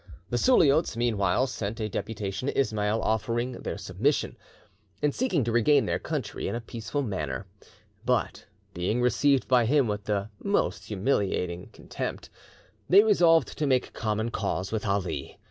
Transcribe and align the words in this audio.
The 0.31 0.37
Suliots 0.39 0.97
meanwhile 0.97 1.45
sent 1.45 1.79
a 1.79 1.87
deputation 1.87 2.47
to 2.47 2.59
Ismail 2.59 3.01
offering 3.03 3.51
their 3.51 3.77
submission, 3.77 4.35
and 4.99 5.13
seeking 5.13 5.43
to 5.43 5.51
regain 5.51 5.85
their 5.85 5.99
country 5.99 6.47
in 6.47 6.55
a 6.55 6.59
peaceful 6.59 7.03
manner; 7.03 7.45
but, 8.03 8.47
being 8.73 8.99
received 8.99 9.47
by 9.47 9.65
him 9.67 9.87
with 9.87 10.05
the 10.05 10.29
most 10.41 10.85
humiliating 10.85 11.67
contempt, 11.71 12.31
they 12.89 13.03
resolved 13.03 13.55
to 13.59 13.67
make 13.67 13.93
common 13.93 14.31
cause 14.31 14.71
with 14.71 14.87
Ali. 14.87 15.37